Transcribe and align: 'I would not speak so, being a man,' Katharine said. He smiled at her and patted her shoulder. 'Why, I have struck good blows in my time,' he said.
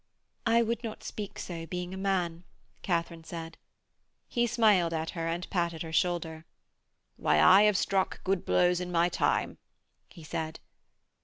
'I 0.47 0.63
would 0.63 0.83
not 0.83 1.03
speak 1.03 1.37
so, 1.37 1.67
being 1.67 1.93
a 1.93 1.95
man,' 1.97 2.43
Katharine 2.81 3.23
said. 3.23 3.55
He 4.27 4.47
smiled 4.47 4.95
at 4.95 5.11
her 5.11 5.27
and 5.27 5.47
patted 5.51 5.83
her 5.83 5.93
shoulder. 5.93 6.47
'Why, 7.17 7.39
I 7.39 7.61
have 7.65 7.77
struck 7.77 8.23
good 8.23 8.43
blows 8.43 8.81
in 8.81 8.91
my 8.91 9.09
time,' 9.09 9.59
he 10.09 10.23
said. 10.23 10.59